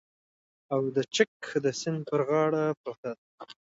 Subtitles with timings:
[0.73, 1.31] او د چک
[1.65, 3.21] د سیند په غاړه پرته ده